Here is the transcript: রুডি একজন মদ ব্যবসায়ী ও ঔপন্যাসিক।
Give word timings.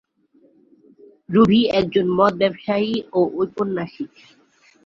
রুডি 1.29 1.61
একজন 1.79 2.05
মদ 2.17 2.33
ব্যবসায়ী 2.41 2.91
ও 3.13 3.19
ঔপন্যাসিক। 3.39 4.11